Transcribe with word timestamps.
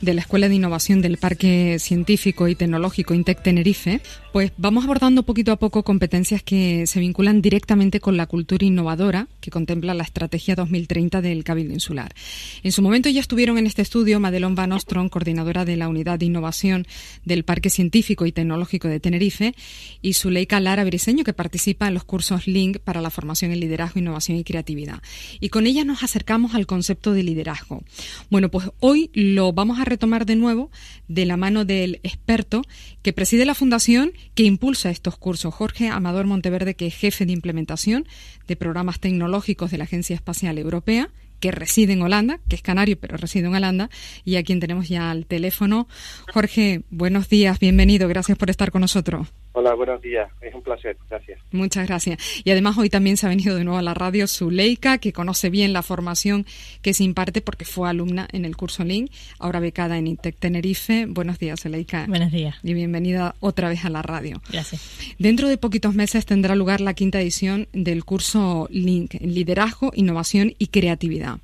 de 0.00 0.14
la 0.14 0.20
Escuela 0.20 0.48
de 0.48 0.54
Innovación 0.54 1.02
del 1.02 1.16
Parque 1.16 1.78
Científico 1.78 2.48
y 2.48 2.54
Tecnológico 2.54 3.14
INTEC 3.14 3.42
Tenerife, 3.42 4.00
pues 4.36 4.52
vamos 4.58 4.84
abordando 4.84 5.22
poquito 5.22 5.50
a 5.50 5.56
poco 5.56 5.82
competencias 5.82 6.42
que 6.42 6.86
se 6.86 7.00
vinculan 7.00 7.40
directamente 7.40 8.00
con 8.00 8.18
la 8.18 8.26
cultura 8.26 8.66
innovadora 8.66 9.28
que 9.40 9.50
contempla 9.50 9.94
la 9.94 10.02
Estrategia 10.02 10.54
2030 10.54 11.22
del 11.22 11.42
Cabildo 11.42 11.72
Insular. 11.72 12.14
En 12.62 12.70
su 12.70 12.82
momento 12.82 13.08
ya 13.08 13.22
estuvieron 13.22 13.56
en 13.56 13.66
este 13.66 13.80
estudio 13.80 14.20
Madelon 14.20 14.54
Van 14.54 14.72
Ostrom, 14.72 15.08
coordinadora 15.08 15.64
de 15.64 15.78
la 15.78 15.88
Unidad 15.88 16.18
de 16.18 16.26
Innovación 16.26 16.86
del 17.24 17.44
Parque 17.44 17.70
Científico 17.70 18.26
y 18.26 18.32
Tecnológico 18.32 18.88
de 18.88 19.00
Tenerife, 19.00 19.54
y 20.02 20.12
Zuleika 20.12 20.60
Lara 20.60 20.84
Briseño, 20.84 21.24
que 21.24 21.32
participa 21.32 21.88
en 21.88 21.94
los 21.94 22.04
cursos 22.04 22.46
LINK 22.46 22.80
para 22.80 23.00
la 23.00 23.08
formación 23.08 23.52
en 23.52 23.60
liderazgo, 23.60 24.00
innovación 24.00 24.36
y 24.36 24.44
creatividad. 24.44 25.00
Y 25.40 25.48
con 25.48 25.66
ella 25.66 25.82
nos 25.82 26.02
acercamos 26.02 26.54
al 26.54 26.66
concepto 26.66 27.14
de 27.14 27.22
liderazgo. 27.22 27.84
Bueno, 28.28 28.50
pues 28.50 28.68
hoy 28.80 29.10
lo 29.14 29.54
vamos 29.54 29.80
a 29.80 29.86
retomar 29.86 30.26
de 30.26 30.36
nuevo 30.36 30.70
de 31.08 31.24
la 31.24 31.38
mano 31.38 31.64
del 31.64 32.00
experto 32.02 32.60
que 33.00 33.14
preside 33.14 33.46
la 33.46 33.54
fundación 33.54 34.12
que 34.34 34.44
impulsa 34.44 34.90
estos 34.90 35.16
cursos, 35.16 35.54
Jorge 35.54 35.88
Amador 35.88 36.26
Monteverde, 36.26 36.74
que 36.74 36.86
es 36.86 36.94
jefe 36.94 37.26
de 37.26 37.32
implementación 37.32 38.06
de 38.46 38.56
programas 38.56 39.00
tecnológicos 39.00 39.70
de 39.70 39.78
la 39.78 39.84
Agencia 39.84 40.14
Espacial 40.14 40.58
Europea 40.58 41.10
que 41.40 41.50
reside 41.50 41.92
en 41.92 42.02
Holanda, 42.02 42.40
que 42.48 42.56
es 42.56 42.62
canario, 42.62 42.98
pero 42.98 43.16
reside 43.16 43.46
en 43.46 43.54
Holanda, 43.54 43.90
y 44.24 44.36
a 44.36 44.42
quien 44.42 44.60
tenemos 44.60 44.88
ya 44.88 45.10
al 45.10 45.26
teléfono. 45.26 45.86
Jorge, 46.32 46.82
buenos 46.90 47.28
días, 47.28 47.58
bienvenido, 47.58 48.08
gracias 48.08 48.38
por 48.38 48.50
estar 48.50 48.70
con 48.70 48.80
nosotros. 48.80 49.28
Hola, 49.58 49.72
buenos 49.72 50.02
días. 50.02 50.30
Es 50.42 50.54
un 50.54 50.60
placer. 50.60 50.98
Gracias. 51.08 51.40
Muchas 51.50 51.86
gracias. 51.86 52.18
Y 52.44 52.50
además 52.50 52.76
hoy 52.76 52.90
también 52.90 53.16
se 53.16 53.24
ha 53.24 53.30
venido 53.30 53.56
de 53.56 53.64
nuevo 53.64 53.78
a 53.78 53.82
la 53.82 53.94
radio 53.94 54.26
Zuleika, 54.26 54.98
que 54.98 55.14
conoce 55.14 55.48
bien 55.48 55.72
la 55.72 55.82
formación 55.82 56.44
que 56.82 56.92
se 56.92 57.04
imparte 57.04 57.40
porque 57.40 57.64
fue 57.64 57.88
alumna 57.88 58.28
en 58.32 58.44
el 58.44 58.54
curso 58.54 58.84
Link, 58.84 59.10
ahora 59.38 59.58
becada 59.58 59.96
en 59.96 60.08
INTEC 60.08 60.36
Tenerife. 60.36 61.06
Buenos 61.06 61.38
días, 61.38 61.62
Zuleika. 61.62 62.04
Buenos 62.06 62.32
días. 62.32 62.56
Y 62.62 62.74
bienvenida 62.74 63.34
otra 63.40 63.70
vez 63.70 63.86
a 63.86 63.88
la 63.88 64.02
radio. 64.02 64.42
Gracias. 64.52 65.16
Dentro 65.18 65.48
de 65.48 65.56
poquitos 65.56 65.94
meses 65.94 66.26
tendrá 66.26 66.54
lugar 66.54 66.82
la 66.82 66.92
quinta 66.92 67.18
edición 67.18 67.66
del 67.72 68.04
curso 68.04 68.68
Link, 68.70 69.14
Liderazgo, 69.22 69.90
Innovación 69.94 70.52
y 70.58 70.66
Creatividad. 70.66 71.38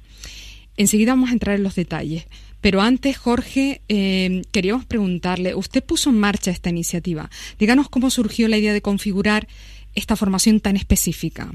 Enseguida 0.77 1.13
vamos 1.13 1.31
a 1.31 1.33
entrar 1.33 1.57
en 1.57 1.63
los 1.63 1.77
detalles. 1.77 2.27
Pero 2.63 2.81
antes, 2.81 3.19
Jorge, 3.19 3.83
eh, 3.89 4.43
queríamos 4.53 4.87
preguntarle, 4.87 5.55
usted 5.55 5.83
puso 5.85 6.11
en 6.11 6.19
marcha 6.19 6.53
esta 6.53 6.71
iniciativa. 6.71 7.29
Díganos 7.59 7.89
cómo 7.89 8.09
surgió 8.09 8.49
la 8.49 8.57
idea 8.57 8.73
de 8.73 8.81
configurar 8.81 9.49
esta 9.95 10.17
formación 10.17 10.61
tan 10.61 10.77
específica. 10.77 11.51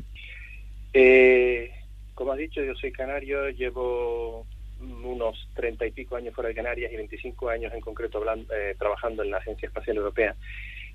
Eh, 0.94 1.72
como 2.14 2.34
has 2.34 2.38
dicho, 2.38 2.62
yo 2.62 2.76
soy 2.76 2.92
canario, 2.92 3.50
llevo 3.50 4.46
unos 4.80 5.48
treinta 5.56 5.88
y 5.88 5.92
pico 5.92 6.18
años 6.18 6.36
fuera 6.36 6.50
de 6.50 6.56
Canarias 6.56 6.92
y 6.92 6.98
25 6.98 7.50
años 7.50 7.74
en 7.74 7.82
concreto 7.82 8.22
eh, 8.54 8.76
trabajando 8.78 9.24
en 9.24 9.32
la 9.32 9.38
Agencia 9.38 9.68
Espacial 9.68 9.98
Europea. 9.98 10.36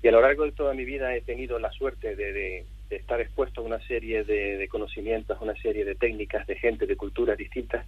Y 0.01 0.07
a 0.07 0.11
lo 0.11 0.21
largo 0.21 0.43
de 0.45 0.51
toda 0.51 0.73
mi 0.73 0.85
vida 0.85 1.15
he 1.15 1.21
tenido 1.21 1.57
la 1.59 1.71
suerte 1.71 2.15
de, 2.15 2.65
estar 2.89 3.19
expuesto 3.19 3.61
a 3.61 3.63
una 3.63 3.79
serie 3.87 4.23
de, 4.23 4.57
de, 4.57 4.67
conocimientos, 4.67 5.39
una 5.41 5.55
serie 5.55 5.83
de 5.83 5.95
técnicas, 5.95 6.45
de 6.45 6.55
gente, 6.55 6.85
de 6.85 6.95
culturas 6.95 7.37
distintas, 7.37 7.85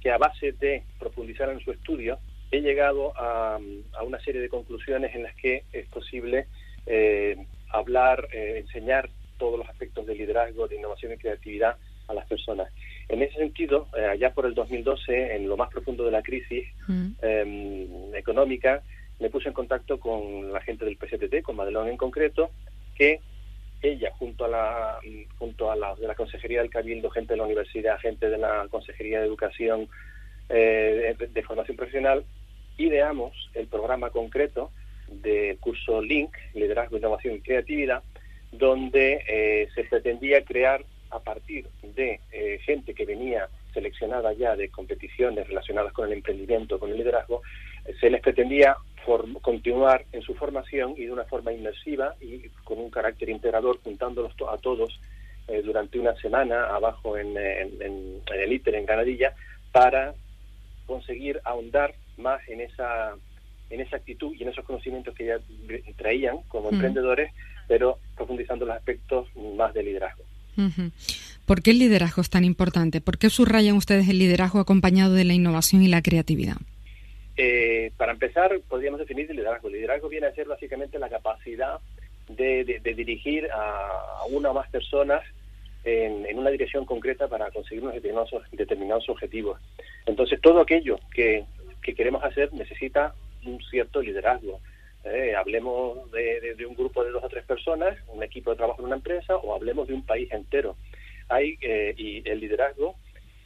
que 0.00 0.10
a 0.10 0.18
base 0.18 0.52
de 0.52 0.84
profundizar 0.98 1.50
en 1.50 1.60
su 1.60 1.72
estudio 1.72 2.18
he 2.50 2.60
llegado 2.60 3.12
a, 3.16 3.58
una 4.04 4.20
serie 4.20 4.40
de 4.40 4.48
conclusiones 4.48 5.14
en 5.14 5.22
las 5.22 5.34
que 5.34 5.64
es 5.72 5.86
posible 5.88 6.46
eh, 6.86 7.36
hablar, 7.70 8.28
eh, 8.32 8.58
enseñar 8.64 9.10
todos 9.38 9.58
los 9.58 9.68
aspectos 9.68 10.06
de 10.06 10.14
liderazgo, 10.14 10.66
de 10.66 10.76
innovación 10.76 11.12
y 11.12 11.16
creatividad 11.16 11.76
a 12.08 12.14
las 12.14 12.26
personas. 12.26 12.72
En 13.08 13.22
ese 13.22 13.36
sentido, 13.36 13.88
eh, 13.96 14.04
allá 14.04 14.32
por 14.32 14.46
el 14.46 14.54
2012, 14.54 15.36
en 15.36 15.48
lo 15.48 15.56
más 15.56 15.70
profundo 15.70 16.04
de 16.04 16.10
la 16.10 16.22
crisis 16.22 16.66
mm. 16.86 17.10
em, 17.22 18.14
económica, 18.14 18.82
me 19.20 19.30
puse 19.30 19.48
en 19.48 19.54
contacto 19.54 19.98
con 19.98 20.52
la 20.52 20.60
gente 20.60 20.84
del 20.84 20.96
PCTT, 20.96 21.42
con 21.42 21.56
Madelón 21.56 21.88
en 21.88 21.96
concreto, 21.96 22.50
que 22.94 23.20
ella 23.82 24.10
junto 24.18 24.44
a 24.44 24.48
la 24.48 24.98
junto 25.38 25.70
a 25.70 25.76
la 25.76 25.94
de 25.94 26.06
la 26.06 26.14
consejería 26.14 26.60
del 26.60 26.70
cabildo 26.70 27.10
gente 27.10 27.34
de 27.34 27.38
la 27.38 27.44
universidad 27.44 27.98
gente 27.98 28.28
de 28.28 28.38
la 28.38 28.66
consejería 28.70 29.20
de 29.20 29.26
educación 29.26 29.88
eh, 30.48 31.14
de, 31.18 31.42
formación 31.42 31.76
profesional 31.76 32.24
ideamos 32.76 33.34
el 33.54 33.68
programa 33.68 34.10
concreto 34.10 34.70
del 35.08 35.58
curso 35.58 36.02
Link 36.02 36.34
liderazgo 36.54 36.96
innovación 36.96 37.36
y 37.36 37.40
creatividad 37.40 38.02
donde 38.50 39.22
eh, 39.28 39.68
se 39.74 39.84
pretendía 39.84 40.44
crear 40.44 40.84
a 41.10 41.20
partir 41.20 41.68
de 41.82 42.20
eh, 42.32 42.58
gente 42.64 42.94
que 42.94 43.06
venía 43.06 43.48
seleccionada 43.72 44.32
ya 44.32 44.56
de 44.56 44.70
competiciones 44.70 45.46
relacionadas 45.46 45.92
con 45.92 46.06
el 46.06 46.14
emprendimiento 46.14 46.78
con 46.78 46.90
el 46.90 46.96
liderazgo 46.96 47.42
se 48.00 48.10
les 48.10 48.20
pretendía 48.20 48.76
continuar 49.40 50.04
en 50.12 50.22
su 50.22 50.34
formación 50.34 50.94
y 50.96 51.06
de 51.06 51.12
una 51.12 51.24
forma 51.24 51.52
inmersiva 51.52 52.14
y 52.20 52.48
con 52.64 52.78
un 52.78 52.90
carácter 52.90 53.28
integrador, 53.28 53.78
juntándolos 53.82 54.32
a 54.48 54.56
todos 54.58 55.00
eh, 55.48 55.62
durante 55.64 55.98
una 55.98 56.14
semana 56.16 56.66
abajo 56.66 57.16
en, 57.16 57.36
el 57.36 58.52
ITER, 58.52 58.74
en 58.74 58.86
Ganadilla, 58.86 59.34
para 59.72 60.14
conseguir 60.86 61.40
ahondar 61.44 61.94
más 62.18 62.40
en 62.48 62.60
esa, 62.60 63.14
en 63.70 63.80
esa 63.80 63.96
actitud 63.96 64.34
y 64.34 64.42
en 64.42 64.50
esos 64.50 64.64
conocimientos 64.64 65.14
que 65.14 65.26
ya 65.26 65.38
traían 65.96 66.38
como 66.48 66.70
mm. 66.70 66.74
emprendedores, 66.74 67.32
pero 67.66 67.98
profundizando 68.16 68.66
los 68.66 68.76
aspectos 68.76 69.26
más 69.36 69.72
de 69.74 69.82
liderazgo. 69.82 70.24
¿Por 71.46 71.62
qué 71.62 71.70
el 71.70 71.78
liderazgo 71.78 72.20
es 72.20 72.30
tan 72.30 72.44
importante? 72.44 73.00
¿Por 73.00 73.16
qué 73.16 73.30
subrayan 73.30 73.76
ustedes 73.76 74.08
el 74.08 74.18
liderazgo 74.18 74.58
acompañado 74.58 75.14
de 75.14 75.24
la 75.24 75.34
innovación 75.34 75.82
y 75.82 75.88
la 75.88 76.02
creatividad? 76.02 76.56
Eh, 77.40 77.92
para 77.96 78.10
empezar, 78.10 78.50
podríamos 78.68 78.98
definir 78.98 79.30
el 79.30 79.36
liderazgo. 79.36 79.68
El 79.68 79.74
liderazgo 79.74 80.08
viene 80.08 80.26
a 80.26 80.34
ser 80.34 80.48
básicamente 80.48 80.98
la 80.98 81.08
capacidad 81.08 81.78
de, 82.28 82.80
dirigir 82.82 83.48
a, 83.52 84.24
una 84.28 84.50
o 84.50 84.54
más 84.54 84.68
personas 84.70 85.22
en, 85.84 86.36
una 86.36 86.50
dirección 86.50 86.84
concreta 86.84 87.28
para 87.28 87.48
conseguir 87.52 87.84
unos 87.84 87.94
determinados, 88.50 89.08
objetivos. 89.08 89.60
Entonces, 90.04 90.40
todo 90.40 90.60
aquello 90.60 90.98
que, 91.14 91.44
queremos 91.96 92.22
hacer 92.24 92.52
necesita 92.52 93.14
un 93.46 93.62
cierto 93.70 94.02
liderazgo. 94.02 94.60
Eh, 95.04 95.34
hablemos 95.36 96.10
de, 96.10 96.66
un 96.66 96.74
grupo 96.74 97.04
de 97.04 97.12
dos 97.12 97.22
o 97.22 97.28
tres 97.28 97.44
personas, 97.44 97.96
un 98.08 98.22
equipo 98.24 98.50
de 98.50 98.56
trabajo 98.56 98.80
en 98.80 98.86
una 98.86 98.96
empresa, 98.96 99.36
o 99.36 99.54
hablemos 99.54 99.86
de 99.86 99.94
un 99.94 100.04
país 100.04 100.30
entero. 100.32 100.76
Hay 101.28 101.56
eh, 101.62 101.94
y 101.96 102.28
el 102.28 102.40
liderazgo, 102.40 102.96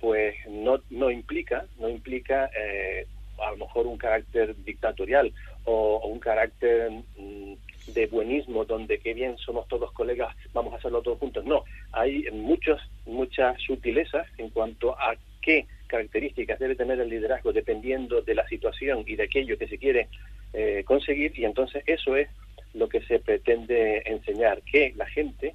pues 0.01 0.35
no, 0.49 0.81
no 0.89 1.11
implica, 1.11 1.67
no 1.79 1.91
implica 1.91 2.51
eh, 2.59 3.07
a 3.47 3.51
lo 3.53 3.59
mejor 3.59 3.87
un 3.87 3.99
carácter 3.99 4.55
dictatorial 4.65 5.33
o, 5.65 6.07
un 6.07 6.19
carácter 6.19 6.91
mm, 6.91 7.55
de 7.93 8.07
buenismo 8.07 8.65
donde 8.65 8.99
qué 8.99 9.15
bien 9.15 9.37
somos 9.39 9.67
todos 9.69 9.93
colegas, 9.93 10.35
vamos 10.53 10.73
a 10.73 10.77
hacerlo 10.77 11.03
todos 11.03 11.19
juntos. 11.19 11.45
No, 11.45 11.65
hay 11.93 12.25
muchos, 12.33 12.81
muchas 13.07 13.61
sutilezas 13.63 14.27
en 14.39 14.51
cuanto 14.51 14.99
a 14.99 15.17
qué 15.41 15.67
características 15.89 16.59
debe 16.59 16.77
tener 16.77 17.01
el 17.01 17.11
liderazgo 17.11 17.53
dependiendo 17.53 18.23
de 18.23 18.35
la 18.35 18.47
situación 18.49 19.05
y 19.07 19.17
de 19.17 19.25
aquello 19.25 19.59
que 19.59 19.69
se 19.69 19.79
quiere 19.79 20.09
eh, 20.53 20.83
conseguir 20.87 21.39
y 21.39 21.45
entonces 21.45 21.83
eso 21.87 22.17
es 22.17 22.29
lo 22.75 22.89
que 22.89 23.03
se 23.03 23.19
pretende 23.19 24.03
enseñar, 24.07 24.63
que 24.63 24.95
la 24.97 25.07
gente 25.07 25.55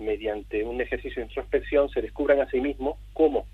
mediante 0.00 0.64
un 0.64 0.80
ejercicio 0.80 1.20
de 1.20 1.28
introspección 1.28 1.88
se 1.90 2.02
descubran 2.02 2.40
a 2.40 2.50
sí 2.50 2.60
mismos 2.60 2.98
cómo 3.12 3.46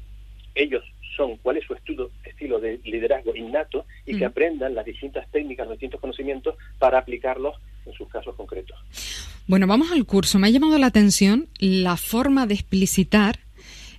ellos 0.54 0.84
son, 1.16 1.36
cuál 1.38 1.56
es 1.56 1.64
su 1.64 1.74
estilo 1.74 2.60
de 2.60 2.80
liderazgo 2.84 3.34
innato 3.34 3.86
y 4.04 4.16
que 4.18 4.24
mm. 4.24 4.30
aprendan 4.30 4.74
las 4.74 4.84
distintas 4.84 5.30
técnicas, 5.30 5.66
los 5.66 5.74
distintos 5.74 6.00
conocimientos 6.00 6.56
para 6.78 6.98
aplicarlos 6.98 7.54
en 7.86 7.92
sus 7.92 8.08
casos 8.08 8.34
concretos. 8.34 8.76
Bueno, 9.46 9.66
vamos 9.66 9.92
al 9.92 10.04
curso. 10.06 10.38
Me 10.38 10.48
ha 10.48 10.50
llamado 10.50 10.78
la 10.78 10.86
atención 10.86 11.48
la 11.58 11.96
forma 11.96 12.46
de 12.46 12.54
explicitar 12.54 13.38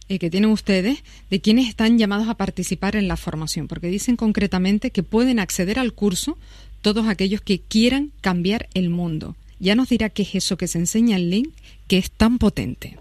eh, 0.10 0.20
que 0.20 0.30
tienen 0.30 0.52
ustedes 0.52 1.04
de 1.30 1.42
quienes 1.42 1.68
están 1.68 1.98
llamados 1.98 2.28
a 2.28 2.36
participar 2.36 2.96
en 2.96 3.08
la 3.08 3.18
formación, 3.18 3.68
porque 3.68 3.88
dicen 3.88 4.16
concretamente 4.16 4.92
que 4.92 5.04
pueden 5.04 5.40
acceder 5.40 5.80
al 5.80 5.94
curso 5.94 6.38
todos 6.82 7.08
aquellos 7.08 7.42
que 7.42 7.60
quieran 7.60 8.12
cambiar 8.22 8.68
el 8.74 8.90
mundo. 8.90 9.36
Ya 9.60 9.74
nos 9.76 9.90
dirá 9.90 10.10
qué 10.10 10.24
es 10.24 10.36
eso 10.36 10.58
que 10.58 10.68
se 10.68 10.78
enseña 10.78 11.18
en 11.18 11.30
Link, 11.30 11.54
que 11.88 11.98
es 11.98 12.12
tan 12.12 12.38
potente. 12.38 12.98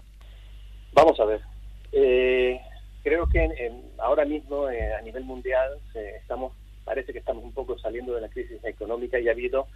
Vamos 0.93 1.19
a 1.19 1.25
ver. 1.25 1.41
Eh, 1.91 2.59
creo 3.05 3.29
que 3.29 3.71
ahora 3.99 4.25
mismo 4.25 4.67
eh, 4.67 4.91
a 4.95 5.01
nivel 5.01 5.23
mundial 5.23 5.77
estamos 5.93 6.53
parece 6.83 7.13
que 7.13 7.19
estamos 7.19 7.43
un 7.43 7.53
poco 7.53 7.77
saliendo 7.77 8.15
de 8.15 8.21
la 8.21 8.29
crisis 8.29 8.63
económica 8.63 9.19
y 9.19 9.27
ha 9.27 9.31
habido, 9.31 9.67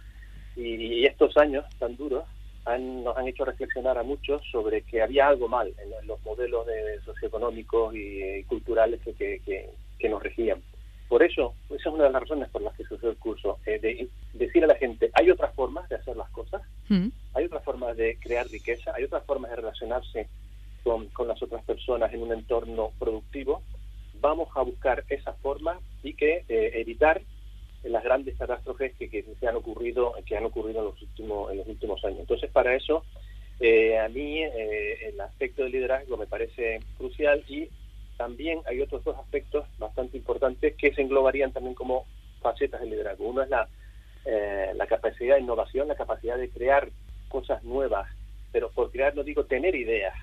y, 0.56 1.04
estos 1.06 1.36
años 1.36 1.64
tan 1.78 1.96
duros 1.96 2.24
nos 2.66 3.16
han 3.16 3.26
hecho 3.26 3.44
reflexionar 3.44 3.98
a 3.98 4.02
muchos 4.02 4.42
sobre 4.50 4.82
que 4.82 5.02
había 5.02 5.28
algo 5.28 5.48
mal 5.48 5.72
en 5.78 6.06
los 6.06 6.22
modelos 6.24 6.66
de, 6.66 7.00
socioeconómicos 7.04 7.94
y, 7.94 8.44
culturales 8.44 9.00
que, 9.00 9.40
que, 9.44 10.08
nos 10.08 10.22
regían. 10.22 10.60
Por 11.08 11.22
eso, 11.22 11.54
esa 11.70 11.88
es 11.88 11.94
una 11.94 12.04
de 12.04 12.10
las 12.10 12.22
razones 12.22 12.48
por 12.50 12.62
las 12.62 12.76
que 12.76 12.84
surgió 12.84 13.10
el 13.10 13.16
curso, 13.16 13.58
eh, 13.66 13.78
de 13.80 14.08
decir 14.34 14.62
a 14.64 14.68
la 14.68 14.76
gente, 14.76 15.10
hay 15.14 15.30
otras 15.30 15.52
formas 15.54 15.88
de 15.88 15.96
hacer 15.96 16.16
las 16.16 16.30
cosas, 16.30 16.62
mm. 16.88 17.08
hay 17.34 17.44
otras 17.44 17.64
formas 17.64 17.96
de 17.96 18.16
crear 18.20 18.46
riqueza, 18.46 18.92
hay 18.94 19.04
otras 19.04 19.24
formas 19.24 19.50
de 19.50 19.56
relacionarse 19.56 20.28
con, 20.82 21.08
las 21.26 21.42
otras 21.42 21.64
personas 21.64 22.12
en 22.12 22.22
un 22.22 22.32
entorno 22.32 22.92
productivo, 22.98 23.62
vamos 24.20 24.48
a 24.54 24.62
buscar 24.62 25.04
esa 25.08 25.32
forma 25.34 25.78
y 26.02 26.14
que 26.14 26.44
eh, 26.48 26.72
evitar 26.74 27.20
las 27.84 28.04
grandes 28.04 28.36
catástrofes 28.36 28.94
que, 28.96 29.08
que, 29.08 29.24
se 29.38 29.48
han 29.48 29.56
ocurrido 29.56 30.14
que 30.26 30.36
han 30.36 30.44
ocurrido 30.44 30.80
en 30.80 30.84
los 30.86 31.00
últimos 31.00 31.50
en 31.50 31.58
los 31.58 31.66
últimos 31.66 32.04
años. 32.04 32.20
Entonces 32.20 32.50
para 32.50 32.74
eso 32.74 33.04
eh, 33.58 33.98
a 33.98 34.08
mí 34.08 34.42
eh, 34.42 35.08
el 35.08 35.20
aspecto 35.20 35.62
del 35.62 35.72
liderazgo 35.72 36.16
me 36.18 36.26
parece 36.26 36.80
crucial 36.98 37.42
y 37.48 37.68
también 38.18 38.60
hay 38.66 38.82
otros 38.82 39.02
dos 39.02 39.16
aspectos 39.16 39.64
bastante 39.78 40.18
importantes 40.18 40.76
que 40.76 40.92
se 40.94 41.00
englobarían 41.00 41.52
también 41.52 41.74
como 41.74 42.04
facetas 42.42 42.80
del 42.82 42.90
liderazgo. 42.90 43.28
Uno 43.28 43.42
es 43.42 43.48
la 43.48 43.68
la 44.74 44.86
capacidad 44.86 45.36
de 45.36 45.40
innovación 45.40 45.88
la 45.88 45.94
capacidad 45.94 46.36
de 46.36 46.50
crear 46.50 46.90
cosas 47.30 47.64
nuevas 47.64 48.06
pero 48.52 48.70
por 48.70 48.90
crear 48.90 49.16
no 49.16 49.22
digo 49.22 49.44
tener 49.44 49.74
ideas 49.74 50.14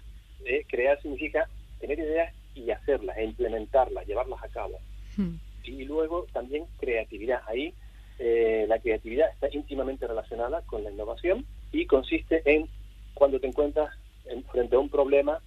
crear 0.68 1.02
significa 1.02 1.48
tener 1.80 2.00
ideas 2.00 2.34
y 2.56 2.72
hacerlas, 2.72 3.18
implementarlas, 3.20 4.08
llevarlas 4.08 4.44
a 4.44 4.50
cabo. 4.50 4.80
Hmm. 5.16 5.36
Y 5.64 5.86
luego 5.86 6.26
también 6.34 6.66
creatividad. 6.80 7.42
Ahí 7.48 7.74
eh, 8.20 8.66
la 8.68 8.80
creatividad 8.80 9.30
está 9.30 9.48
íntimamente 9.52 10.08
relacionada 10.08 10.62
con 10.62 10.84
la 10.84 10.92
innovación 10.92 11.46
y 11.72 11.86
consiste 11.86 12.42
en 12.46 12.68
cuando 13.14 13.40
te 13.40 13.48
encuentras 13.48 13.94
en, 14.26 14.44
frente 14.46 14.76
a 14.76 14.80
un 14.80 14.90
problema 14.90 15.40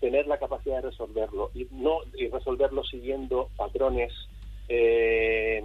tener 0.00 0.26
la 0.26 0.38
capacidad 0.38 0.76
de 0.76 0.90
resolverlo 0.90 1.50
y 1.54 1.66
no 1.70 2.00
y 2.14 2.28
resolverlo 2.28 2.84
siguiendo 2.84 3.50
patrones 3.56 4.12
eh, 4.68 5.62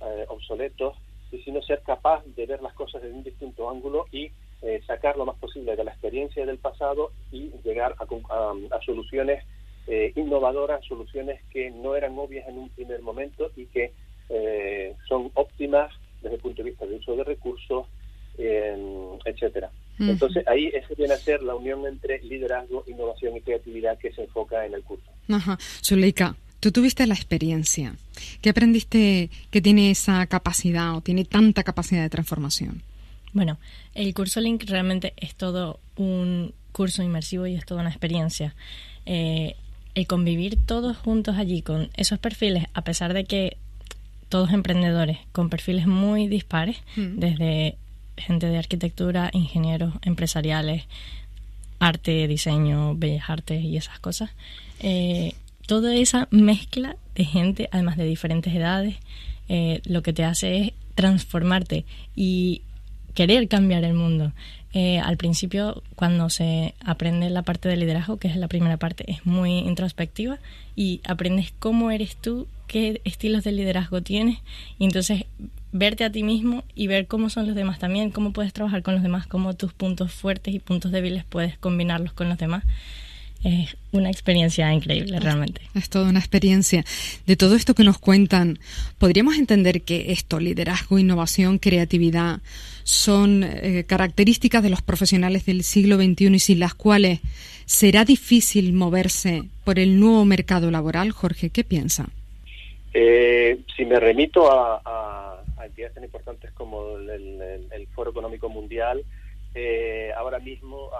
eh, 0.00 0.24
obsoletos 0.28 0.96
sino 1.44 1.60
ser 1.62 1.82
capaz 1.82 2.24
de 2.24 2.46
ver 2.46 2.62
las 2.62 2.72
cosas 2.72 3.02
desde 3.02 3.14
un 3.14 3.22
distinto 3.22 3.68
ángulo 3.68 4.06
y 4.10 4.30
sacar 4.86 5.16
lo 5.16 5.26
más 5.26 5.36
posible 5.36 5.76
de 5.76 5.84
la 5.84 5.92
experiencia 5.92 6.44
del 6.44 6.58
pasado 6.58 7.12
y 7.30 7.52
llegar 7.64 7.94
a 7.98 8.80
soluciones 8.84 9.44
eh, 9.86 10.12
innovadoras, 10.16 10.84
soluciones 10.84 11.40
que 11.52 11.70
no 11.70 11.94
eran 11.94 12.18
obvias 12.18 12.48
en 12.48 12.58
un 12.58 12.68
primer 12.70 13.00
momento 13.02 13.52
y 13.54 13.66
que 13.66 13.92
eh, 14.28 14.96
son 15.08 15.30
óptimas 15.34 15.92
desde 16.20 16.36
el 16.36 16.42
punto 16.42 16.62
de 16.62 16.70
vista 16.70 16.84
del 16.86 16.96
uso 16.96 17.14
de 17.14 17.22
recursos, 17.24 17.86
etcétera. 18.36 19.70
Entonces 19.98 20.46
ahí 20.46 20.66
ese 20.74 20.94
viene 20.94 21.14
a 21.14 21.18
ser 21.18 21.42
la 21.42 21.54
unión 21.54 21.86
entre 21.86 22.20
liderazgo, 22.22 22.84
innovación 22.86 23.36
y 23.36 23.40
creatividad 23.40 23.96
que 23.98 24.12
se 24.12 24.24
enfoca 24.24 24.66
en 24.66 24.74
el 24.74 24.82
curso. 24.82 25.06
Ajá. 25.28 25.56
Zuleika, 25.82 26.36
tú 26.60 26.72
tuviste 26.72 27.06
la 27.06 27.14
experiencia. 27.14 27.94
¿Qué 28.42 28.50
aprendiste 28.50 29.30
que 29.50 29.62
tiene 29.62 29.90
esa 29.90 30.26
capacidad 30.26 30.96
o 30.96 31.00
tiene 31.00 31.24
tanta 31.24 31.62
capacidad 31.62 32.02
de 32.02 32.10
transformación? 32.10 32.82
Bueno, 33.36 33.58
el 33.92 34.14
curso 34.14 34.40
Link 34.40 34.64
realmente 34.66 35.12
es 35.18 35.34
todo 35.34 35.78
un 35.96 36.54
curso 36.72 37.02
inmersivo 37.02 37.46
y 37.46 37.54
es 37.54 37.66
toda 37.66 37.82
una 37.82 37.90
experiencia. 37.90 38.54
Eh, 39.04 39.56
el 39.94 40.06
convivir 40.06 40.56
todos 40.64 40.96
juntos 40.96 41.36
allí 41.36 41.60
con 41.60 41.90
esos 41.98 42.18
perfiles, 42.18 42.64
a 42.72 42.80
pesar 42.80 43.12
de 43.12 43.24
que 43.24 43.58
todos 44.30 44.54
emprendedores 44.54 45.18
con 45.32 45.50
perfiles 45.50 45.86
muy 45.86 46.28
dispares, 46.28 46.78
mm. 46.96 47.18
desde 47.18 47.76
gente 48.16 48.46
de 48.46 48.56
arquitectura, 48.56 49.28
ingenieros 49.34 49.92
empresariales, 50.00 50.84
arte, 51.78 52.26
diseño, 52.28 52.94
bellas 52.94 53.28
artes 53.28 53.62
y 53.62 53.76
esas 53.76 53.98
cosas, 53.98 54.30
eh, 54.80 55.34
toda 55.66 55.94
esa 55.94 56.26
mezcla 56.30 56.96
de 57.14 57.26
gente, 57.26 57.68
además 57.70 57.98
de 57.98 58.06
diferentes 58.06 58.54
edades, 58.54 58.96
eh, 59.50 59.82
lo 59.84 60.02
que 60.02 60.14
te 60.14 60.24
hace 60.24 60.56
es 60.56 60.72
transformarte 60.94 61.84
y 62.14 62.62
querer 63.16 63.48
cambiar 63.48 63.82
el 63.82 63.94
mundo. 63.94 64.32
Eh, 64.72 64.98
al 64.98 65.16
principio, 65.16 65.82
cuando 65.96 66.28
se 66.28 66.74
aprende 66.84 67.30
la 67.30 67.42
parte 67.42 67.66
de 67.68 67.78
liderazgo, 67.78 68.18
que 68.18 68.28
es 68.28 68.36
la 68.36 68.46
primera 68.46 68.76
parte, 68.76 69.10
es 69.10 69.24
muy 69.24 69.60
introspectiva 69.60 70.38
y 70.76 71.00
aprendes 71.08 71.52
cómo 71.58 71.90
eres 71.90 72.16
tú, 72.16 72.46
qué 72.66 73.00
estilos 73.04 73.42
de 73.42 73.52
liderazgo 73.52 74.02
tienes 74.02 74.38
y 74.78 74.84
entonces 74.84 75.24
verte 75.72 76.04
a 76.04 76.12
ti 76.12 76.22
mismo 76.22 76.62
y 76.74 76.88
ver 76.88 77.06
cómo 77.06 77.30
son 77.30 77.46
los 77.46 77.56
demás 77.56 77.78
también, 77.78 78.10
cómo 78.10 78.32
puedes 78.32 78.52
trabajar 78.52 78.82
con 78.82 78.94
los 78.94 79.02
demás, 79.02 79.26
cómo 79.26 79.54
tus 79.54 79.72
puntos 79.72 80.12
fuertes 80.12 80.54
y 80.54 80.58
puntos 80.58 80.92
débiles 80.92 81.24
puedes 81.24 81.56
combinarlos 81.56 82.12
con 82.12 82.28
los 82.28 82.36
demás. 82.36 82.62
Es 83.44 83.76
una 83.92 84.10
experiencia 84.10 84.72
increíble, 84.72 85.20
realmente. 85.20 85.60
Es 85.74 85.88
toda 85.88 86.08
una 86.08 86.18
experiencia. 86.18 86.84
De 87.26 87.36
todo 87.36 87.54
esto 87.54 87.74
que 87.74 87.84
nos 87.84 87.98
cuentan, 87.98 88.58
¿podríamos 88.98 89.36
entender 89.38 89.82
que 89.82 90.12
esto, 90.12 90.40
liderazgo, 90.40 90.98
innovación, 90.98 91.58
creatividad, 91.58 92.40
son 92.82 93.44
eh, 93.44 93.84
características 93.86 94.62
de 94.62 94.70
los 94.70 94.82
profesionales 94.82 95.46
del 95.46 95.62
siglo 95.64 95.96
XXI 95.96 96.34
y 96.34 96.38
sin 96.38 96.60
las 96.60 96.74
cuales 96.74 97.20
será 97.66 98.04
difícil 98.04 98.72
moverse 98.72 99.44
por 99.64 99.78
el 99.78 100.00
nuevo 100.00 100.24
mercado 100.24 100.70
laboral? 100.70 101.10
Jorge, 101.10 101.50
¿qué 101.50 101.64
piensa? 101.64 102.08
Eh, 102.94 103.58
si 103.76 103.84
me 103.84 104.00
remito 104.00 104.50
a, 104.50 105.42
entidades 105.64 105.94
tan 105.94 106.04
importantes 106.04 106.50
como 106.52 106.96
el, 106.96 107.88
Foro 107.94 108.10
Económico 108.10 108.48
Mundial, 108.48 109.04
eh, 109.58 110.12
ahora 110.16 110.38
mismo, 110.38 110.90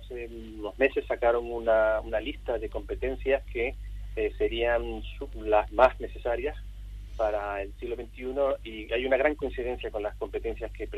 hace 0.00 0.26
unos 0.26 0.78
meses, 0.78 1.04
sacaron 1.06 1.50
una, 1.50 2.00
una 2.00 2.20
lista 2.20 2.58
de 2.58 2.68
competencias 2.68 3.44
que 3.52 3.74
serían 4.36 5.02
las 5.36 5.70
más 5.72 6.00
necesarias 6.00 6.56
para 7.18 7.60
el 7.62 7.72
siglo 7.80 7.96
XXI 7.96 8.24
y 8.62 8.92
hay 8.92 9.04
una 9.04 9.16
gran 9.16 9.34
coincidencia 9.34 9.90
con 9.90 10.04
las 10.04 10.16
competencias 10.16 10.70
que, 10.72 10.88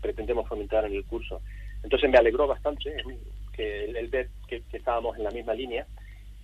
pretendemos 0.00 0.46
fomentar 0.46 0.84
en 0.84 0.92
el 0.92 1.04
curso. 1.04 1.40
Entonces 1.82 2.10
me 2.10 2.18
alegró 2.18 2.46
bastante 2.46 2.90
eh, 2.90 3.18
que 3.54 3.84
el, 3.86 4.08
ver 4.08 4.28
que, 4.46 4.62
estábamos 4.72 5.16
en 5.16 5.24
la 5.24 5.30
misma 5.30 5.54
línea 5.54 5.86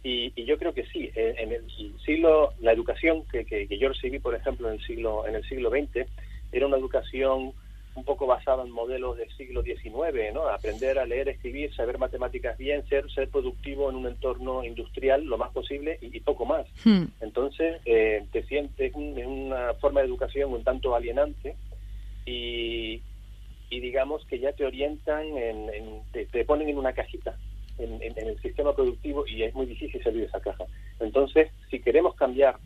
y, 0.03 0.33
yo 0.45 0.59
creo 0.59 0.73
que 0.73 0.87
sí, 0.87 1.11
eh, 1.15 1.35
en 1.39 1.53
el 1.53 1.65
siglo, 2.05 2.55
la 2.61 2.73
educación 2.73 3.25
que, 3.31 3.45
que, 3.45 3.79
yo 3.79 3.91
recibí, 3.91 4.19
por 4.19 4.35
ejemplo, 4.35 4.69
en 4.69 4.75
el 4.75 4.87
siglo, 4.87 5.27
en 5.27 5.35
el 5.35 5.45
siglo 5.45 5.71
XX, 5.71 6.09
era 6.51 6.67
una 6.67 6.79
educación 6.79 7.53
un 7.99 8.05
poco 8.05 8.27
basado 8.27 8.65
en 8.65 8.71
modelos 8.71 9.17
del 9.17 9.31
siglo 9.37 9.63
XIX, 9.63 10.33
¿no? 10.33 10.49
Aprender 10.49 10.99
a 10.99 11.05
leer, 11.05 11.29
escribir, 11.29 11.75
saber 11.75 11.99
matemáticas 11.99 12.57
bien, 12.57 12.87
ser, 12.89 13.11
ser 13.11 13.29
productivo 13.29 13.91
en 13.91 13.97
un 13.97 14.07
entorno 14.07 14.65
industrial 14.65 15.25
lo 15.25 15.37
más 15.37 15.51
posible 15.51 15.99
y, 16.01 16.21
poco 16.21 16.47
más. 16.47 16.67
Hmm. 16.85 17.05
Entonces, 17.21 17.81
eh, 17.85 18.25
te 18.33 18.43
sientes 18.45 18.95
en 18.95 19.27
una 19.27 19.75
forma 19.75 20.01
de 20.01 20.07
educación 20.07 20.53
un 20.53 20.63
tanto 20.63 20.95
alienante 20.95 21.57
y, 22.25 23.03
y 23.71 23.81
digamos 23.81 24.25
que 24.27 24.39
ya 24.39 24.53
te 24.53 24.65
orientan, 24.65 25.27
en, 25.37 26.03
te, 26.13 26.45
ponen 26.45 26.69
en 26.69 26.79
una 26.79 26.93
cajita 26.93 27.37
en, 27.79 28.03
en, 28.03 28.19
el 28.19 28.41
sistema 28.41 28.75
productivo 28.75 29.27
y 29.27 29.43
es 29.43 29.55
muy 29.55 29.67
difícil 29.67 30.03
salir 30.03 30.21
de 30.21 30.27
esa 30.27 30.41
caja. 30.41 30.65
Entonces, 31.01 31.51
si 31.71 31.81
queremos 31.81 32.15
cambiar, 32.15 32.57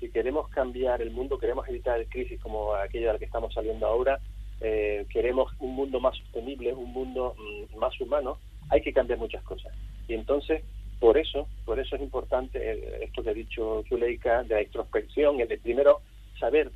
si 0.00 0.10
queremos 0.10 0.48
cambiar 0.48 1.00
el 1.02 1.10
mundo, 1.10 1.38
queremos 1.38 1.68
evitar 1.68 2.04
crisis 2.06 2.40
como 2.40 2.74
aquella 2.74 3.08
de 3.08 3.12
la 3.14 3.18
que 3.18 3.24
estamos 3.24 3.52
saliendo 3.54 3.86
ahora, 3.86 4.20
eh, 4.66 5.04
queremos 5.10 5.52
un 5.58 5.74
mundo 5.76 6.00
más 6.00 6.16
sostenible, 6.16 6.72
un 6.72 6.90
mundo 6.90 7.34
mm, 7.36 7.76
más 7.76 8.00
humano, 8.00 8.38
hay 8.70 8.80
que 8.80 8.94
cambiar 8.94 9.18
muchas 9.18 9.42
cosas. 9.42 9.74
Y 10.08 10.14
entonces, 10.14 10.62
por 10.98 11.18
eso, 11.18 11.46
por 11.66 11.78
eso 11.78 11.96
es 11.96 12.02
importante 12.02 12.58
eh, 12.58 13.04
esto 13.04 13.22
que 13.22 13.28
ha 13.28 13.34
dicho 13.34 13.84
Zuleika, 13.86 14.42
de 14.42 14.54
la 14.54 14.62
introspección, 14.62 15.38
el 15.38 15.48
de 15.48 15.58
primero 15.58 16.00
saber 16.40 16.70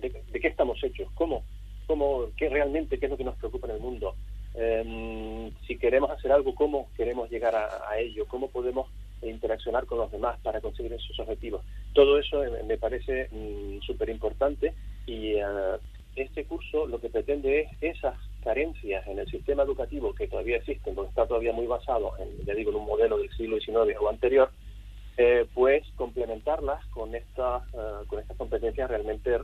de, 0.00 0.10
qué 0.10 0.48
estamos 0.48 0.82
hechos, 0.82 1.08
cómo, 1.14 1.44
cómo, 1.86 2.26
qué 2.36 2.48
realmente, 2.48 2.98
qué 2.98 3.06
es 3.06 3.10
lo 3.10 3.16
que 3.16 3.22
nos 3.22 3.36
preocupa 3.36 3.68
en 3.68 3.74
el 3.74 3.80
mundo. 3.80 4.16
Em, 4.54 5.52
si 5.64 5.78
queremos 5.78 6.10
hacer 6.10 6.32
algo, 6.32 6.56
cómo 6.56 6.88
queremos 6.96 7.30
llegar 7.30 7.54
a, 7.54 7.96
ello, 8.00 8.26
cómo 8.26 8.48
podemos 8.48 8.90
interaccionar 9.22 9.86
con 9.86 9.98
los 9.98 10.10
demás 10.10 10.40
para 10.40 10.60
conseguir 10.60 10.92
esos 10.92 11.20
objetivos. 11.20 11.64
Todo 11.92 12.18
eso 12.18 12.42
eh, 12.42 12.64
me 12.64 12.78
parece 12.78 13.28
mm, 13.30 13.80
súper 13.82 14.08
importante 14.08 14.74
y 15.06 15.36
este 16.20 16.44
curso 16.44 16.86
lo 16.86 17.00
que 17.00 17.08
pretende 17.08 17.60
es 17.60 17.96
esas 17.96 18.14
carencias 18.42 19.06
en 19.06 19.18
el 19.18 19.28
sistema 19.28 19.62
educativo 19.62 20.14
que 20.14 20.28
todavía 20.28 20.58
existen, 20.58 20.94
porque 20.94 21.10
está 21.10 21.26
todavía 21.26 21.52
muy 21.52 21.66
basado, 21.66 22.12
en, 22.18 22.44
ya 22.44 22.54
digo, 22.54 22.70
en 22.70 22.76
un 22.76 22.86
modelo 22.86 23.18
del 23.18 23.30
siglo 23.36 23.58
XIX 23.60 23.96
o 24.00 24.08
anterior, 24.08 24.50
eh, 25.16 25.46
pues 25.52 25.84
complementarlas 25.96 26.84
con 26.86 27.14
estas, 27.14 27.62
eh, 27.74 28.06
con 28.06 28.20
estas 28.20 28.36
competencias 28.36 28.88
realmente 28.88 29.38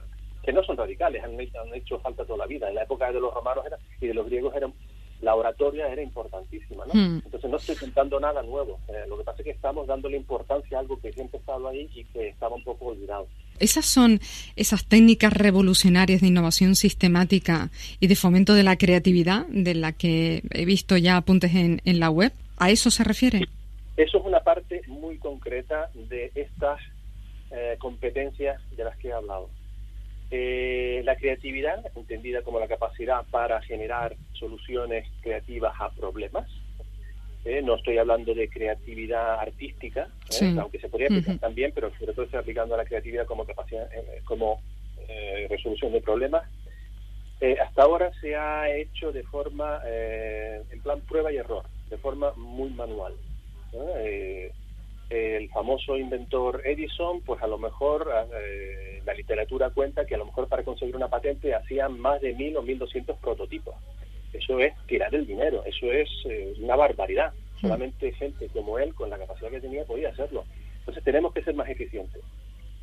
que 0.44 0.52
no 0.52 0.62
son 0.62 0.76
radicales, 0.76 1.24
han, 1.24 1.32
han, 1.32 1.74
hecho 1.74 1.98
falta 2.00 2.24
toda 2.24 2.38
la 2.38 2.46
vida. 2.46 2.68
En 2.68 2.74
la 2.74 2.82
época 2.82 3.10
de 3.10 3.18
los 3.18 3.32
romanos 3.32 3.64
y 4.00 4.06
de 4.06 4.14
los 4.14 4.26
griegos 4.26 4.54
eran, 4.54 4.72
la 5.20 5.34
oratoria 5.34 5.88
era 5.88 6.02
importantísima, 6.02 6.84
¿no? 6.86 6.92
Hmm. 6.92 7.22
Entonces 7.24 7.50
no 7.50 7.56
estoy 7.56 7.76
contando 7.76 8.20
nada 8.20 8.42
nuevo. 8.42 8.78
Eh, 8.88 9.04
lo 9.08 9.16
que 9.16 9.24
pasa 9.24 9.38
es 9.38 9.44
que 9.44 9.50
estamos 9.50 9.86
dándole 9.86 10.16
importancia 10.16 10.76
a 10.76 10.80
algo 10.80 11.00
que 11.00 11.12
siempre 11.12 11.38
ha 11.38 11.40
estado 11.40 11.66
ahí 11.66 11.90
y 11.94 12.04
que 12.04 12.28
estaba 12.28 12.54
un 12.54 12.62
poco 12.62 12.86
olvidado. 12.86 13.26
Esas 13.58 13.86
son 13.86 14.20
esas 14.56 14.86
técnicas 14.86 15.32
revolucionarias 15.32 16.20
de 16.20 16.26
innovación 16.28 16.74
sistemática 16.74 17.70
y 18.00 18.06
de 18.08 18.16
fomento 18.16 18.54
de 18.54 18.62
la 18.62 18.76
creatividad 18.76 19.46
de 19.48 19.74
la 19.74 19.92
que 19.92 20.42
he 20.50 20.64
visto 20.64 20.96
ya 20.96 21.16
apuntes 21.16 21.54
en, 21.54 21.80
la 21.84 22.10
web. 22.10 22.32
¿A 22.56 22.70
eso 22.70 22.90
se 22.90 23.04
refiere? 23.04 23.46
Eso 23.96 24.18
es 24.18 24.24
una 24.24 24.40
parte 24.40 24.82
muy 24.88 25.18
concreta 25.18 25.90
de 25.94 26.32
estas 26.34 26.80
eh, 27.50 27.76
competencias 27.78 28.60
de 28.76 28.84
las 28.84 28.96
que 28.98 29.08
he 29.08 29.12
hablado. 29.12 29.48
Eh, 30.30 31.02
la 31.04 31.14
creatividad, 31.16 31.84
entendida 31.94 32.42
como 32.42 32.58
la 32.58 32.66
capacidad 32.66 33.24
para 33.30 33.62
generar 33.62 34.16
soluciones 34.32 35.06
creativas 35.20 35.74
a 35.78 35.90
problemas, 35.90 36.48
¿eh? 37.44 37.62
no 37.62 37.76
estoy 37.76 37.98
hablando 37.98 38.34
de 38.34 38.48
creatividad 38.48 39.40
artística, 39.40 40.08
¿eh? 40.40 40.56
aunque 40.58 40.78
se 40.78 40.88
podría 40.88 41.08
aplicar 41.08 41.38
también, 41.38 41.72
pero 41.74 41.90
sobre 41.98 42.12
todo 42.12 42.24
estoy 42.24 42.40
aplicando 42.40 42.74
a 42.74 42.78
la 42.78 42.84
creatividad 42.84 43.26
como 43.26 43.44
capacidad, 43.44 43.88
eh, 43.92 44.20
como 44.24 44.60
resolución 45.48 45.92
de 45.92 46.00
problemas. 46.00 46.42
hasta 47.62 47.82
ahora 47.82 48.10
se 48.20 48.34
ha 48.34 48.74
hecho 48.74 49.12
de 49.12 49.22
forma, 49.24 49.80
en 49.84 50.80
plan 50.80 51.00
prueba 51.02 51.30
y 51.30 51.36
error, 51.36 51.64
de 51.90 51.98
forma 51.98 52.32
muy 52.36 52.70
manual. 52.70 53.12
el 55.10 55.48
famoso 55.50 55.98
inventor 55.98 56.62
Edison, 56.64 57.20
pues 57.20 57.42
a 57.42 57.46
lo 57.46 57.58
mejor 57.58 58.10
la 59.04 59.14
literatura 59.14 59.70
cuenta 59.70 60.06
que 60.06 60.14
a 60.14 60.18
lo 60.18 60.24
mejor 60.24 60.48
para 60.48 60.64
conseguir 60.64 60.96
una 60.96 61.08
patente 61.08 61.54
hacían 61.54 62.00
más 62.00 62.20
de 62.22 62.32
mil 62.32 62.56
o 62.56 62.62
mil 62.62 62.78
doscientos 62.78 63.18
prototipos 63.18 63.74
eso 64.34 64.58
es 64.58 64.74
tirar 64.86 65.14
el 65.14 65.26
dinero, 65.26 65.62
eso 65.64 65.90
es 65.92 66.08
eh, 66.28 66.54
una 66.60 66.76
barbaridad. 66.76 67.32
Hmm. 67.32 67.60
Solamente 67.62 68.12
gente 68.12 68.48
como 68.48 68.78
él, 68.78 68.94
con 68.94 69.10
la 69.10 69.18
capacidad 69.18 69.50
que 69.50 69.60
tenía, 69.60 69.84
podía 69.84 70.10
hacerlo. 70.10 70.44
Entonces 70.80 71.02
tenemos 71.04 71.32
que 71.32 71.42
ser 71.42 71.54
más 71.54 71.68
eficientes. 71.68 72.22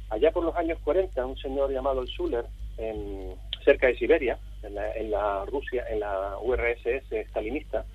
Allá 0.10 0.32
por 0.32 0.44
los 0.44 0.56
años 0.56 0.80
40, 0.84 1.26
un 1.26 1.38
señor 1.38 1.72
llamado 1.72 2.02
el 2.02 2.08
Schuller, 2.08 2.46
en, 2.78 3.36
cerca 3.64 3.88
de 3.88 3.98
Siberia, 3.98 4.40
en 4.64 5.12
la, 5.12 5.46
Rusia, 5.46 5.86
en 5.90 6.00
la 6.00 6.38
URSS 6.42 7.28
stalinista, 7.30 7.86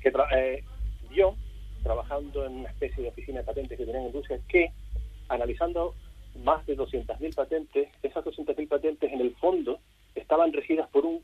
que 0.00 0.12
eh, 0.36 0.62
vio, 1.10 1.34
trabajando 1.82 2.46
en 2.46 2.60
una 2.60 2.70
especie 2.70 3.02
de 3.02 3.08
oficina 3.10 3.40
de 3.40 3.44
patentes 3.46 3.78
que 3.78 3.84
tenían 3.84 4.06
en 4.06 4.12
Rusia, 4.12 4.38
que 4.48 4.72
analizando 5.28 5.94
más 6.44 6.64
de 6.66 6.76
200.000 6.76 7.34
patentes, 7.34 7.88
esas 8.02 8.24
200.000 8.24 8.68
patentes 8.68 9.12
en 9.12 9.20
el 9.20 9.34
fondo 9.36 9.80
estaban 10.14 10.52
regidas 10.52 10.88
por 10.88 11.04
un 11.04 11.22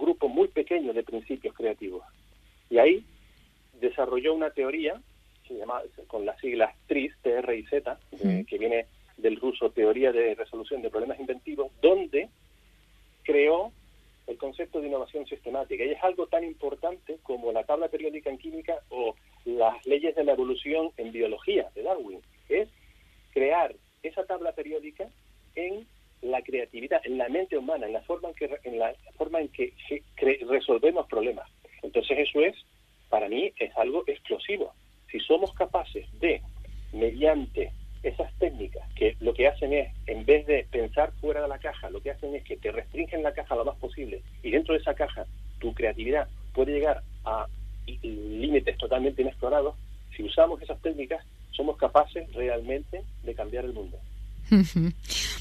grupo 0.00 0.28
muy 0.28 0.48
pequeño 0.48 0.92
de 0.92 1.02
principios 1.02 1.54
creativos. 1.54 2.02
Y 2.68 2.78
ahí 2.78 3.04
desarrolló 3.80 4.34
una 4.34 4.50
teoría, 4.50 5.00
se 5.46 5.54
llama, 5.54 5.82
con 6.06 6.24
las 6.24 6.38
siglas 6.40 6.74
TRIS, 6.86 7.12
TR 7.22 7.54
y 7.54 7.64
Z, 7.66 7.98
que 8.46 8.58
viene 8.58 8.86
del 9.16 9.36
ruso 9.36 9.70
Teoría 9.70 10.12
de 10.12 10.34
Resolución 10.34 10.82
de 10.82 10.90
Problemas 10.90 11.20
Inventivos, 11.20 11.70
donde 11.80 12.28
creó 13.22 13.72
el 14.26 14.36
concepto 14.38 14.80
de 14.80 14.88
innovación 14.88 15.26
sistemática. 15.26 15.84
Y 15.84 15.90
es 15.90 16.02
algo 16.02 16.26
tan 16.26 16.44
importante 16.44 17.18
como 17.22 17.52
la 17.52 17.64
tabla 17.64 17.88
periódica 17.88 18.30
en 18.30 18.38
química 18.38 18.78
o 18.88 19.14
las 19.44 19.84
leyes 19.86 20.14
de 20.14 20.24
la 20.24 20.32
evolución 20.32 20.90
en 20.96 21.12
biología 21.12 21.68
de 21.74 21.82
Darwin. 21.82 22.20
Es 22.48 22.68
crear 23.32 23.74
esa 24.02 24.24
tabla 24.24 24.52
periódica 24.52 25.08
en 25.54 25.86
creatividad, 26.42 27.00
en 27.04 27.18
la 27.18 27.28
mente 27.28 27.56
humana, 27.56 27.86
en 27.86 27.92
la 27.92 28.02
forma 28.02 28.28
en 28.28 28.34
que, 28.34 28.50
en 28.64 28.78
la 28.78 28.94
forma 29.16 29.40
en 29.40 29.48
que 29.48 29.72
resolvemos 30.48 31.06
problemas. 31.06 31.48
Entonces 31.82 32.18
eso 32.18 32.40
es, 32.40 32.56
para 33.08 33.28
mí, 33.28 33.52
es 33.58 33.76
algo 33.76 34.04
explosivo. 34.06 34.72
Si 35.10 35.18
somos 35.20 35.52
capaces 35.54 36.06
de, 36.20 36.40
mediante 36.92 37.72
esas 38.02 38.32
técnicas 38.38 38.82
que 38.94 39.16
lo 39.20 39.34
que 39.34 39.46
hacen 39.46 39.72
es, 39.72 39.92
en 40.06 40.24
vez 40.24 40.46
de 40.46 40.66
pensar 40.70 41.12
fuera 41.20 41.42
de 41.42 41.48
la 41.48 41.58
caja, 41.58 41.90
lo 41.90 42.00
que 42.00 42.10
hacen 42.10 42.34
es 42.34 42.44
que 42.44 42.56
te 42.56 42.72
restringen 42.72 43.22
la 43.22 43.34
caja 43.34 43.56
lo 43.56 43.64
más 43.64 43.76
posible 43.76 44.22
y 44.42 44.50
dentro 44.50 44.74
de 44.74 44.80
esa 44.80 44.94
caja 44.94 45.26
tu 45.58 45.74
creatividad 45.74 46.28
puede 46.54 46.72
llegar 46.72 47.02
a 47.24 47.46
límites 48.02 48.78
totalmente 48.78 49.22
inexplorados, 49.22 49.74
si 50.16 50.22
usamos 50.22 50.62
esas 50.62 50.80
técnicas 50.80 51.24
somos 51.50 51.76
capaces 51.76 52.32
realmente 52.32 53.02
de 53.22 53.34
cambiar 53.34 53.64
el 53.64 53.72
mundo. 53.72 53.98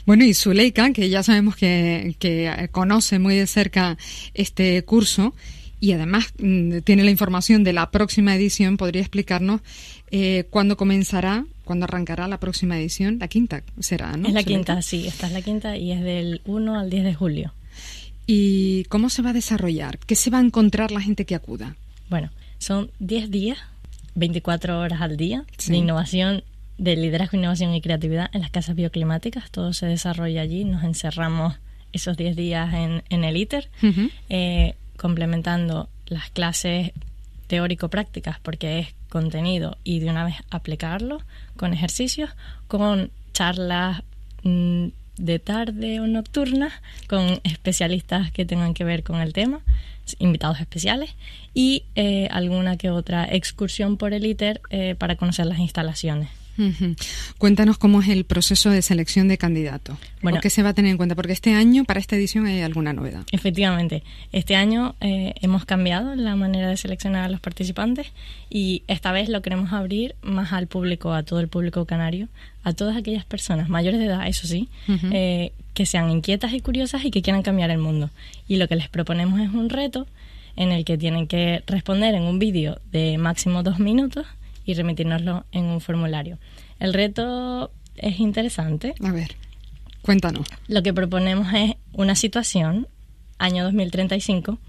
Bueno, 0.06 0.24
y 0.26 0.34
Zuleika, 0.34 0.92
que 0.92 1.10
ya 1.10 1.24
sabemos 1.24 1.56
que, 1.56 2.70
conoce 2.72 3.20
muy 3.20 3.36
de 3.36 3.48
cerca 3.48 3.98
este 4.34 4.84
curso 4.84 5.34
y 5.80 5.94
además 5.94 6.34
mm, 6.40 6.80
tiene 6.80 7.04
la 7.04 7.12
información 7.12 7.64
de 7.64 7.74
la 7.74 7.90
próxima 7.92 8.36
edición, 8.36 8.78
podría 8.78 9.02
explicarnos 9.02 9.62
eh, 10.12 10.46
cuándo 10.50 10.76
comenzará, 10.78 11.46
cuándo 11.64 11.86
arrancará 11.86 12.28
la 12.28 12.40
próxima 12.40 12.78
edición. 12.78 13.18
La 13.20 13.28
quinta 13.28 13.64
será, 13.80 14.18
¿no? 14.18 14.28
Es 14.28 14.34
la 14.34 14.44
quinta, 14.44 14.82
sí, 14.82 15.08
esta 15.08 15.28
es 15.28 15.34
la 15.34 15.42
quinta 15.42 15.78
y 15.78 15.92
es 15.92 16.02
del 16.02 16.42
1 16.46 16.80
al 16.80 16.90
10 16.90 17.04
de 17.04 17.14
julio. 17.14 17.54
¿Y 18.28 18.84
cómo 18.86 19.10
se 19.10 19.22
va 19.22 19.32
a 19.32 19.34
desarrollar? 19.34 19.98
¿Qué 20.00 20.16
se 20.16 20.30
va 20.30 20.40
a 20.40 20.42
encontrar 20.42 20.92
la 20.92 21.02
gente 21.02 21.26
que 21.26 21.36
acuda? 21.36 21.76
Bueno, 22.10 22.30
son 22.58 22.92
10 23.00 23.32
días, 23.32 23.58
24 24.16 24.80
horas 24.80 25.02
al 25.02 25.18
día 25.18 25.46
de 25.68 25.78
innovación 25.78 26.44
de 26.80 26.96
liderazgo, 26.96 27.38
innovación 27.38 27.76
y 27.76 27.82
creatividad 27.82 28.30
en 28.34 28.42
las 28.42 28.50
casas 28.50 28.76
bioclimáticas. 28.76 29.52
Todo 29.52 29.74
se 29.74 29.86
desarrolla 29.86 30.42
allí. 30.42 30.64
Nos 30.64 30.84
encerramos 30.84 31.60
esos 31.92 32.18
10 32.18 32.36
días 32.36 32.74
en, 32.74 33.04
en 33.10 33.24
el 33.24 33.38
ITER, 33.38 33.70
eh, 34.30 34.76
complementando 34.98 35.90
las 36.08 36.30
clases 36.32 36.92
teórico-prácticas, 37.48 38.40
porque 38.40 38.80
es 38.80 38.88
contenido 39.10 39.78
y 39.84 40.00
de 40.00 40.10
una 40.10 40.24
vez 40.24 40.36
aplicarlo 40.50 41.22
con 41.58 41.74
ejercicios, 41.74 42.30
con 42.68 43.12
charlas 43.34 44.04
mm, 44.44 44.88
de 45.18 45.40
tarde 45.40 46.00
o 46.00 46.08
nocturnas 46.08 46.74
con 47.08 47.42
especialistas 47.44 48.32
que 48.32 48.46
tengan 48.46 48.74
que 48.74 48.84
ver 48.84 49.04
con 49.04 49.20
el 49.20 49.34
tema, 49.34 49.62
invitados 50.20 50.60
especiales 50.60 51.16
y 51.54 51.84
eh, 51.96 52.28
alguna 52.32 52.78
que 52.78 52.90
otra 52.90 53.26
excursión 53.26 53.98
por 53.98 54.14
el 54.14 54.26
ITER 54.26 54.62
eh, 54.70 54.96
para 54.98 55.16
conocer 55.16 55.46
las 55.46 55.60
instalaciones. 55.60 56.30
Cuéntanos 57.38 57.78
cómo 57.78 58.02
es 58.02 58.10
el 58.10 58.26
proceso 58.26 58.70
de 58.70 58.82
selección 58.82 59.28
de 59.28 59.38
candidatos. 59.38 59.98
Bueno, 60.22 60.40
¿qué 60.42 60.50
se 60.50 60.64
va 60.64 60.70
a 60.70 60.74
tener 60.74 60.92
en 60.92 60.98
cuenta? 60.98 61.16
Porque 61.16 61.34
este 61.34 61.54
año, 61.54 61.86
para 61.86 62.00
esta 62.00 62.16
edición, 62.16 62.46
hay 62.46 62.62
alguna 62.62 62.94
novedad. 62.94 63.24
Efectivamente, 63.32 64.04
este 64.32 64.56
año 64.56 64.96
eh, 65.02 65.34
hemos 65.42 65.66
cambiado 65.66 66.16
la 66.16 66.36
manera 66.36 66.68
de 66.68 66.78
seleccionar 66.78 67.26
a 67.26 67.30
los 67.30 67.40
participantes 67.40 68.08
y 68.50 68.84
esta 68.88 69.12
vez 69.12 69.30
lo 69.30 69.42
queremos 69.42 69.72
abrir 69.72 70.16
más 70.22 70.54
al 70.54 70.68
público, 70.68 71.14
a 71.14 71.24
todo 71.24 71.40
el 71.40 71.48
público 71.48 71.86
canario, 71.86 72.28
a 72.64 72.74
todas 72.74 72.98
aquellas 72.98 73.26
personas 73.26 73.70
mayores 73.70 74.00
de 74.00 74.06
edad, 74.06 74.28
eso 74.28 74.48
sí, 74.48 74.70
eh, 75.12 75.54
que 75.74 75.86
sean 75.86 76.10
inquietas 76.10 76.54
y 76.54 76.60
curiosas 76.60 77.06
y 77.06 77.12
que 77.12 77.22
quieran 77.22 77.42
cambiar 77.42 77.72
el 77.72 77.78
mundo. 77.78 78.10
Y 78.48 78.58
lo 78.58 78.68
que 78.68 78.76
les 78.76 78.90
proponemos 78.90 79.40
es 79.40 79.50
un 79.50 79.70
reto 79.70 80.08
en 80.56 80.72
el 80.72 80.84
que 80.84 80.98
tienen 80.98 81.28
que 81.28 81.64
responder 81.68 82.16
en 82.16 82.24
un 82.24 82.38
vídeo 82.38 82.80
de 82.92 83.18
máximo 83.18 83.64
dos 83.64 83.80
minutos 83.80 84.26
y 84.70 84.74
remitirnoslo 84.76 85.46
en 85.52 85.66
un 85.66 85.82
formulario. 85.82 86.38
El 86.80 86.94
reto 86.94 87.72
es 87.96 88.20
interesante. 88.20 88.94
A 89.04 89.12
ver, 89.12 89.36
cuéntanos. 90.04 90.48
Lo 90.68 90.84
que 90.84 90.94
proponemos 90.94 91.48
es 91.54 91.76
una 91.94 92.16
situación, 92.16 92.88
año 93.40 93.64
2035, 93.64 94.60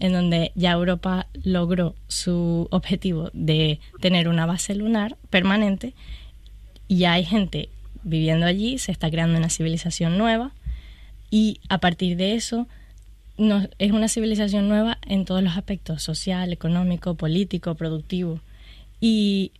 en 0.00 0.12
donde 0.12 0.50
ya 0.54 0.72
Europa 0.72 1.28
logró 1.44 1.94
su 2.08 2.66
objetivo 2.70 3.30
de 3.32 3.78
tener 4.00 4.28
una 4.28 4.44
base 4.44 4.74
lunar 4.74 5.16
permanente 5.30 5.94
y 6.88 6.98
ya 6.98 7.12
hay 7.12 7.24
gente 7.24 7.68
viviendo 8.02 8.46
allí, 8.46 8.78
se 8.78 8.92
está 8.92 9.10
creando 9.10 9.38
una 9.38 9.48
civilización 9.48 10.18
nueva 10.18 10.52
y 11.30 11.60
a 11.68 11.78
partir 11.78 12.16
de 12.16 12.34
eso 12.34 12.66
es 13.78 13.92
una 13.92 14.08
civilización 14.08 14.68
nueva 14.68 14.98
en 15.06 15.24
todos 15.24 15.42
los 15.42 15.56
aspectos, 15.56 16.02
social, 16.02 16.52
económico, 16.52 17.14
político, 17.14 17.74
productivo. 17.74 18.40
Y 19.00 19.52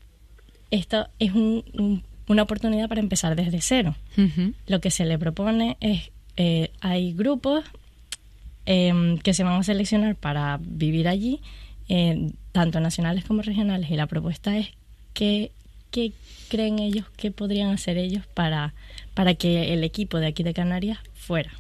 esto 0.71 1.09
es 1.19 1.33
una 1.35 2.43
oportunidad 2.43 2.89
para 2.89 3.01
empezar 3.01 3.37
desde 3.37 3.61
cero. 3.61 3.95
Lo 4.67 4.81
que 4.81 4.91
se 4.91 5.05
le 5.05 5.19
propone 5.19 5.77
es, 5.81 6.11
eh, 6.37 6.71
hay 6.81 7.13
grupos 7.13 7.65
em, 8.67 9.19
que 9.19 9.35
se 9.35 9.45
van 9.45 9.61
a 9.61 9.63
seleccionar 9.63 10.17
para 10.17 10.59
vivir 10.61 11.07
allí, 11.07 11.41
eh, 11.89 12.31
tanto 12.53 12.81
nacionales 12.81 13.25
como 13.25 13.43
regionales, 13.43 13.91
y 13.91 13.95
la 13.95 14.07
propuesta 14.07 14.57
es 14.57 14.69
que, 15.13 15.51
qué 15.91 16.13
creen 16.49 16.79
ellos 16.79 17.07
que 17.17 17.31
podrían 17.31 17.71
hacer 17.71 17.99
ellos 17.99 18.27
para, 18.27 18.75
para 19.15 19.35
que 19.35 19.75
el 19.75 19.85
equipo 19.85 20.19
de 20.19 20.29
aquí 20.29 20.43
de 20.43 20.55
Canarias 20.55 20.99
fuera. 21.15 21.53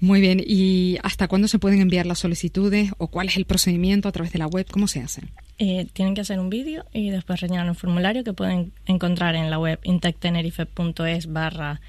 Muy 0.00 0.20
bien, 0.20 0.42
¿y 0.44 0.98
hasta 1.02 1.28
cuándo 1.28 1.48
se 1.48 1.58
pueden 1.58 1.80
enviar 1.80 2.06
las 2.06 2.18
solicitudes 2.18 2.92
o 2.98 3.06
cuál 3.08 3.28
es 3.28 3.36
el 3.36 3.44
procedimiento 3.44 4.08
a 4.08 4.12
través 4.12 4.32
de 4.32 4.38
la 4.38 4.46
web? 4.46 4.66
¿Cómo 4.70 4.88
se 4.88 5.00
hace? 5.00 5.22
Eh, 5.64 5.86
tienen 5.92 6.16
que 6.16 6.22
hacer 6.22 6.40
un 6.40 6.50
vídeo 6.50 6.86
y 6.92 7.10
después 7.10 7.40
rellenar 7.40 7.68
un 7.68 7.76
formulario 7.76 8.24
que 8.24 8.32
pueden 8.32 8.72
encontrar 8.84 9.36
en 9.36 9.48
la 9.48 9.60
web 9.60 9.78
intectenerife.es 9.84 11.32
barra 11.32 11.80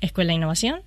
escuela 0.00 0.32
innovación 0.32 0.82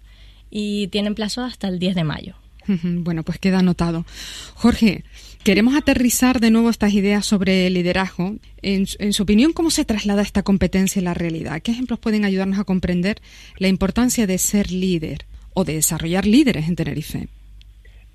y 0.50 0.88
tienen 0.88 1.16
plazo 1.16 1.44
hasta 1.44 1.68
el 1.68 1.80
10 1.80 1.96
de 1.96 2.04
mayo. 2.06 2.36
Bueno, 2.66 3.24
pues 3.24 3.40
queda 3.40 3.60
anotado. 3.60 4.06
Jorge, 4.54 5.04
queremos 5.44 5.76
aterrizar 5.76 6.40
de 6.40 6.50
nuevo 6.50 6.70
estas 6.70 6.94
ideas 6.94 7.26
sobre 7.26 7.70
liderazgo. 7.70 8.38
En, 8.62 8.88
su 8.88 9.24
opinión, 9.24 9.52
¿cómo 9.52 9.70
se 9.70 9.84
traslada 9.84 10.22
esta 10.22 10.42
competencia 10.42 11.00
en 11.02 11.06
la 11.06 11.14
realidad? 11.14 11.62
¿Qué 11.62 11.72
ejemplos 11.72 12.00
pueden 12.00 12.24
ayudarnos 12.24 12.58
a 12.58 12.64
comprender 12.64 13.18
la 13.58 13.68
importancia 13.68 14.28
de 14.28 14.38
ser 14.38 14.72
líder 14.72 15.26
o 15.54 15.66
de 15.66 15.74
desarrollar 15.74 16.26
líderes 16.26 16.70
en 16.70 16.78
Tenerife? 16.78 17.28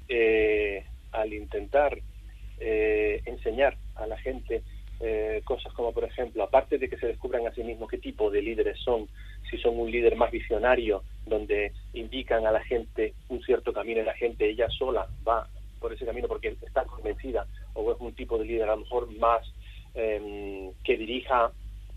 Eh, 0.08 0.82
al 1.12 1.30
intentar 1.34 2.00
eh, 2.61 3.23
enseñar 3.26 3.76
a 3.96 4.06
la 4.06 4.18
gente 4.18 4.62
eh, 5.00 5.42
cosas 5.44 5.73
como, 5.73 5.92
por 5.92 6.04
ejemplo, 6.04 6.42
aparte 6.42 6.78
de 6.78 6.88
que 6.88 6.96
se 6.96 7.08
descubran 7.08 7.46
a 7.46 7.52
sí 7.52 7.62
mismos 7.62 7.90
qué 7.90 7.99
tipo 7.99 8.30
de 8.30 8.40
líderes 8.40 8.78
son, 8.78 9.08
si 9.50 9.58
son 9.58 9.78
un 9.78 9.90
líder 9.90 10.16
más 10.16 10.30
visionario, 10.30 11.02
donde 11.26 11.73
indican 11.92 12.46
a 12.46 12.52
la 12.52 12.62
gente 12.64 13.14
un 13.28 13.42
cierto 13.42 13.73
camino 13.73 14.00
y 14.00 14.04
la 14.04 14.14
gente 14.14 14.49
ella 14.49 14.68
sola 14.70 15.08
va 15.26 15.49
por 15.80 15.92
ese 15.92 16.06
camino 16.06 16.28
porque 16.28 16.56
está 16.62 16.84
convencida, 16.84 17.46
o 17.75 17.92
es 17.92 18.00
un 18.00 18.14
tipo 18.14 18.38
de 18.38 18.46
líder 18.46 18.68
a 18.68 18.76
lo 18.76 18.82
mejor 18.82 19.11
más 19.18 19.46
em, 19.94 20.73
que 20.84 20.96
dirija 20.96 21.50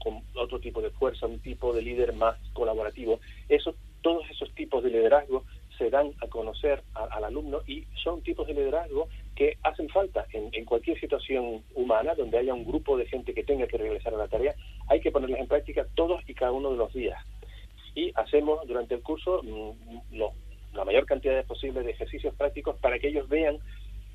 con 0.04 0.22
otro 0.36 0.60
tipo 0.60 0.82
de 0.82 0.90
fuerza, 0.90 1.28
un 1.28 1.40
tipo 1.40 1.74
de 1.74 1.82
líder 1.82 2.14
más 2.14 2.38
colaborativo. 2.54 3.20
Eso, 3.48 3.76
todos 4.02 4.30
esos 4.30 4.54
tipos 4.56 4.84
de 4.84 4.90
liderazgo 4.90 5.46
se 5.78 5.90
dan 5.90 6.12
a 6.22 6.28
conocer 6.28 6.82
al 6.94 7.24
alumno 7.24 7.62
y 7.68 7.86
son 8.04 8.22
tipos 8.22 8.48
de 8.48 8.54
liderazgo 8.54 9.08
que 9.38 9.56
hacen 9.62 9.88
falta 9.90 10.26
en, 10.34 10.50
en, 10.52 10.66
cualquier 10.66 11.00
situación 11.00 11.64
humana 11.76 12.16
donde 12.16 12.40
haya 12.40 12.56
un 12.56 12.66
grupo 12.66 12.98
de 12.98 13.06
gente 13.06 13.36
que 13.36 13.44
tenga 13.44 13.68
que 13.68 13.78
realizar 13.78 14.12
la 14.14 14.28
tarea, 14.28 14.56
hay 14.88 15.00
que 15.00 15.12
ponerlas 15.12 15.40
en 15.40 15.48
práctica 15.48 15.86
todos 15.94 16.28
y 16.28 16.34
cada 16.34 16.52
uno 16.52 16.72
de 16.72 16.78
los 16.78 16.92
días. 16.92 17.24
Y 17.94 18.12
hacemos 18.16 18.68
durante 18.68 18.96
el 18.96 19.04
curso 19.04 19.44
mm, 19.44 20.18
la 20.74 20.86
mayor 20.86 21.06
cantidad 21.06 21.46
posible 21.46 21.84
de 21.84 21.92
ejercicios 21.92 22.34
prácticos 22.34 22.78
para 22.80 22.98
que 22.98 23.10
ellos 23.10 23.30
vean 23.30 23.60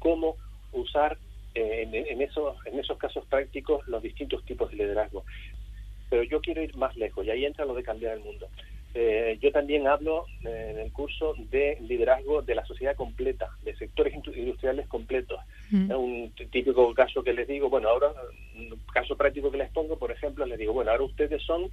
cómo 0.01 0.35
usar 0.73 1.17
eh, 1.55 1.83
en, 1.83 1.95
en, 1.95 2.21
esos, 2.21 2.57
en 2.67 2.81
esos 2.81 2.99
casos 2.99 3.25
prácticos 3.27 3.87
los 3.87 4.03
distintos 4.03 4.45
tipos 4.45 4.73
de 4.73 4.79
liderazgo. 4.79 5.25
Pero 6.11 6.25
yo 6.25 6.41
quiero 6.41 6.63
ir 6.63 6.77
más 6.77 6.97
lejos 6.97 7.25
y 7.25 7.31
ahí 7.31 7.45
entra 7.45 7.65
lo 7.65 7.75
de 7.75 7.85
cambiar 7.85 8.15
el 8.15 8.25
mundo. 8.25 8.49
Eh, 8.95 9.39
yo 9.41 9.51
también 9.53 9.87
hablo 9.87 10.27
eh, 10.45 10.73
en 10.73 10.79
el 10.79 10.93
curso 10.93 11.35
de 11.51 11.79
liderazgo 11.81 12.43
de 12.43 12.55
la 12.55 12.65
sociedad 12.67 12.95
completa, 12.95 13.49
de 13.65 13.75
sectores 13.77 14.15
industriales 14.15 14.87
completos. 14.87 15.41
Mm. 15.71 15.91
Un 15.93 16.33
típico 16.51 16.93
caso 16.93 17.23
que 17.23 17.33
les 17.33 17.49
digo, 17.49 17.71
bueno, 17.71 17.89
ahora, 17.89 18.13
un 18.57 18.79
caso 18.93 19.17
práctico 19.17 19.51
que 19.51 19.57
les 19.57 19.71
pongo, 19.71 19.99
por 19.99 20.13
ejemplo, 20.13 20.45
les 20.45 20.59
digo, 20.59 20.75
bueno, 20.75 20.91
ahora 20.91 21.05
ustedes 21.05 21.43
son 21.43 21.71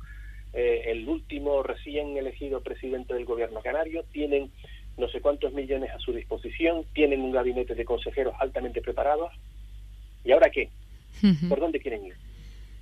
eh, 0.54 0.84
el 0.86 1.08
último 1.10 1.62
recién 1.62 2.16
elegido 2.16 2.62
presidente 2.62 3.14
del 3.14 3.26
gobierno 3.26 3.62
canario, 3.62 4.04
tienen 4.14 4.50
no 4.98 5.10
sé 5.10 5.20
cuántos 5.20 5.54
millones 5.54 5.92
a 5.92 6.00
su 6.00 6.14
disposición, 6.14 6.86
tienen 6.94 7.22
un 7.22 7.32
gabinete 7.32 7.76
de 7.76 7.86
consejeros 7.86 8.36
altamente 8.40 8.82
preparados, 8.82 9.32
¿y 10.24 10.32
ahora 10.32 10.50
qué? 10.50 10.70
¿Por 11.50 11.60
dónde 11.60 11.80
quieren 11.80 12.06
ir? 12.06 12.16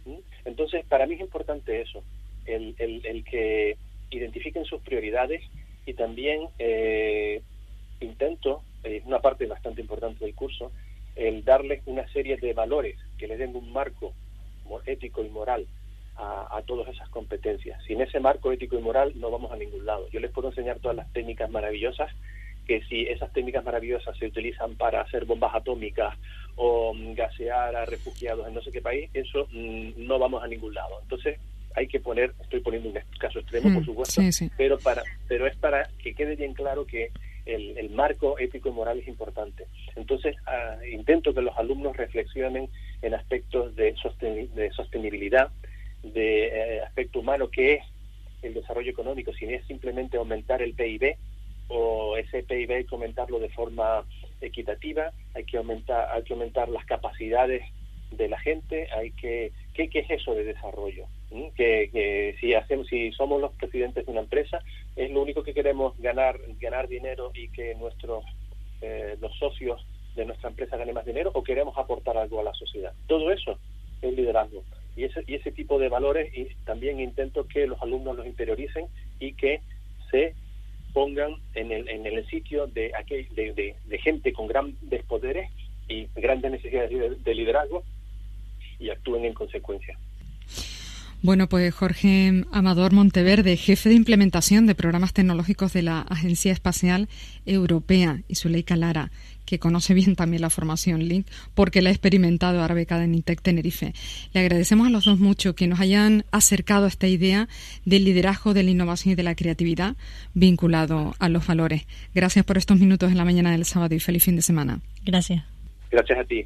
¿Mm? 0.05 0.19
Entonces, 0.45 0.85
para 0.85 1.07
mí 1.07 1.15
es 1.15 1.21
importante 1.21 1.81
eso, 1.81 2.03
el, 2.45 2.75
el, 2.77 3.05
el 3.05 3.23
que 3.23 3.77
identifiquen 4.09 4.65
sus 4.65 4.81
prioridades 4.81 5.43
y 5.85 5.93
también 5.93 6.49
eh, 6.59 7.41
intento, 7.99 8.61
es 8.83 9.03
una 9.05 9.19
parte 9.19 9.45
bastante 9.45 9.81
importante 9.81 10.23
del 10.23 10.35
curso, 10.35 10.71
el 11.15 11.43
darles 11.43 11.81
una 11.85 12.07
serie 12.09 12.37
de 12.37 12.53
valores 12.53 12.97
que 13.17 13.27
les 13.27 13.39
den 13.39 13.55
un 13.55 13.71
marco 13.71 14.13
ético 14.85 15.23
y 15.23 15.29
moral 15.29 15.65
a, 16.17 16.61
todas 16.65 16.87
esas 16.89 17.07
competencias. 17.09 17.81
Sin 17.85 18.01
ese 18.01 18.19
marco 18.19 18.51
ético 18.51 18.77
y 18.77 18.81
moral 18.81 19.13
no 19.15 19.29
vamos 19.29 19.51
a 19.51 19.55
ningún 19.55 19.85
lado. 19.85 20.09
Yo 20.09 20.19
les 20.19 20.31
puedo 20.31 20.49
enseñar 20.49 20.79
todas 20.79 20.97
las 20.97 21.11
técnicas 21.13 21.49
maravillosas, 21.49 22.11
que 22.65 22.81
si 22.85 23.03
esas 23.03 23.31
técnicas 23.33 23.63
maravillosas 23.63 24.17
se 24.17 24.25
utilizan 24.25 24.75
para 24.75 25.01
hacer 25.01 25.25
bombas 25.25 25.53
atómicas 25.53 26.17
o 26.55 26.93
gasear 27.13 27.75
a 27.75 27.85
refugiados 27.85 28.47
en 28.47 28.55
no 28.55 28.61
sé 28.61 28.71
qué 28.71 28.81
país, 28.81 29.09
eso 29.13 29.47
mm, 29.51 29.91
no 30.07 30.17
vamos 30.17 30.43
a 30.43 30.47
ningún 30.47 30.73
lado. 30.73 30.99
Entonces, 31.03 31.39
hay 31.77 31.87
que 31.87 31.99
poner, 31.99 32.33
estoy 32.41 32.59
poniendo 32.61 32.89
un 32.89 32.95
caso 33.19 33.37
extremo, 33.37 33.71
por 33.71 33.85
supuesto, 33.85 34.19
pero 34.57 34.79
para, 34.79 35.03
pero 35.27 35.45
es 35.45 35.55
para 35.57 35.87
que 36.01 36.15
quede 36.15 36.35
bien 36.35 36.55
claro 36.55 36.87
que 36.87 37.11
el, 37.45 37.89
marco 37.91 38.39
ético 38.39 38.69
y 38.69 38.71
moral 38.71 38.97
es 38.99 39.07
importante. 39.07 39.67
Entonces, 39.95 40.35
ah, 40.47 40.77
intento 40.91 41.35
que 41.35 41.41
los 41.43 41.55
alumnos 41.55 41.95
reflexionen 41.95 42.67
en 43.03 43.13
aspectos 43.13 43.75
de, 43.75 43.95
de 44.55 44.71
sostenibilidad, 44.71 45.51
de 46.01 46.47
eh, 46.47 46.81
aspecto 46.81 47.19
humano, 47.19 47.47
que 47.49 47.75
es 47.75 47.83
el 48.41 48.55
desarrollo 48.55 48.89
económico, 48.89 49.31
si 49.33 49.45
es 49.45 49.63
simplemente 49.67 50.17
aumentar 50.17 50.63
el 50.63 50.73
PIB 50.73 51.15
o 51.67 52.17
ese 52.17 52.41
PIB 52.41 52.71
hay 52.71 52.85
que 52.85 52.95
aumentarlo 52.95 53.39
de 53.39 53.49
forma 53.49 54.03
equitativa, 54.41 55.11
hay 55.35 55.43
que 55.43 55.57
aumentar, 55.57 56.09
hay 56.11 56.23
que 56.23 56.33
aumentar 56.33 56.69
las 56.69 56.85
capacidades 56.85 57.63
de 58.11 58.29
la 58.29 58.39
gente, 58.39 58.87
hay 58.91 59.11
que 59.11 59.51
¿qué, 59.75 59.89
qué 59.89 59.99
es 59.99 60.09
eso 60.09 60.33
de 60.33 60.43
desarrollo? 60.43 61.07
¿Mm? 61.31 61.49
Que, 61.55 62.35
si 62.39 62.53
hacemos, 62.53 62.87
si 62.87 63.11
somos 63.11 63.41
los 63.41 63.53
presidentes 63.53 64.05
de 64.05 64.11
una 64.11 64.21
empresa, 64.21 64.59
es 64.95 65.11
lo 65.11 65.21
único 65.21 65.43
que 65.43 65.53
queremos 65.53 65.97
ganar, 65.99 66.39
ganar 66.59 66.87
dinero 66.87 67.31
y 67.33 67.49
que 67.49 67.75
nuestros 67.75 68.23
eh, 68.81 69.17
los 69.19 69.35
socios 69.37 69.85
de 70.15 70.25
nuestra 70.25 70.49
empresa 70.49 70.77
ganen 70.77 70.95
más 70.95 71.05
dinero 71.05 71.31
o 71.33 71.43
queremos 71.43 71.77
aportar 71.77 72.17
algo 72.17 72.39
a 72.39 72.43
la 72.43 72.53
sociedad. 72.53 72.93
Todo 73.07 73.31
eso 73.31 73.57
es 74.01 74.13
liderazgo. 74.13 74.63
Y 74.95 75.03
ese, 75.03 75.23
y 75.27 75.35
ese 75.35 75.51
tipo 75.51 75.79
de 75.79 75.89
valores 75.89 76.35
y 76.35 76.47
también 76.65 76.99
intento 76.99 77.47
que 77.47 77.67
los 77.67 77.81
alumnos 77.81 78.17
los 78.17 78.25
interioricen 78.25 78.87
y 79.19 79.33
que 79.33 79.61
se 80.11 80.33
pongan 80.93 81.35
en 81.53 81.71
el, 81.71 81.87
en 81.89 82.05
el 82.07 82.25
sitio 82.27 82.65
de, 82.67 82.91
aquel, 82.95 83.27
de, 83.35 83.75
de, 83.85 83.97
gente 83.99 84.33
con 84.33 84.47
grandes 84.47 85.03
poderes 85.03 85.51
y 85.87 86.07
grandes 86.15 86.51
necesidades 86.51 87.23
de 87.23 87.35
liderazgo 87.35 87.83
y 88.79 88.89
actúen 88.89 89.25
en 89.25 89.33
consecuencia. 89.33 89.97
Bueno, 91.27 91.49
pues 91.49 91.75
Jorge 91.75 92.45
Amador 92.53 92.93
Monteverde, 92.93 93.57
jefe 93.57 93.89
de 93.89 93.95
implementación 93.95 94.65
de 94.65 94.75
programas 94.75 95.11
tecnológicos 95.11 95.73
de 95.73 95.81
la 95.81 95.99
Agencia 95.99 96.53
Espacial 96.53 97.09
Europea, 97.45 98.21
y 98.29 98.35
Zuleika 98.35 98.77
Lara, 98.77 99.11
que 99.45 99.59
conoce 99.59 99.93
bien 99.93 100.15
también 100.15 100.41
la 100.41 100.49
formación 100.49 101.05
Link, 101.05 101.27
porque 101.53 101.81
la 101.81 101.89
ha 101.89 101.91
experimentado 101.91 102.61
ahora 102.61 102.75
becada 102.75 103.03
en 103.03 103.13
INTEC 103.13 103.41
Tenerife. 103.41 103.91
Le 104.31 104.39
agradecemos 104.39 104.87
a 104.87 104.89
los 104.89 105.03
dos 105.03 105.19
mucho 105.19 105.53
que 105.53 105.67
nos 105.67 105.81
hayan 105.81 106.23
acercado 106.31 106.85
a 106.85 106.87
esta 106.87 107.07
idea 107.09 107.49
del 107.83 108.05
liderazgo, 108.05 108.53
de 108.53 108.63
la 108.63 108.71
innovación 108.71 109.11
y 109.11 109.15
de 109.15 109.23
la 109.23 109.35
creatividad 109.35 109.97
vinculado 110.33 111.13
a 111.19 111.27
los 111.27 111.45
valores. 111.45 111.87
Gracias 112.15 112.45
por 112.45 112.57
estos 112.57 112.79
minutos 112.79 113.11
en 113.11 113.17
la 113.17 113.25
mañana 113.25 113.51
del 113.51 113.65
sábado 113.65 113.93
y 113.93 113.99
feliz 113.99 114.23
fin 114.23 114.37
de 114.37 114.43
semana. 114.43 114.79
Gracias. 115.03 115.43
Gracias 115.91 116.19
a 116.19 116.23
ti. 116.23 116.45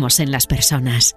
en 0.19 0.31
las 0.31 0.47
personas. 0.47 1.15